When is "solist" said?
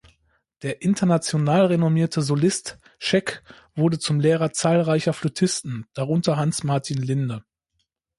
2.23-2.79